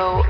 [0.00, 0.29] go